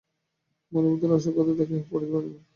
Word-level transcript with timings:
মনের 0.71 0.91
ভিতরের 0.93 1.17
আসল 1.17 1.31
কথাটা 1.37 1.61
এখনো 1.63 1.77
কেহ 1.79 1.89
পাড়িতে 1.89 2.11
সাহস 2.11 2.23
করিল 2.23 2.33
না। 2.33 2.41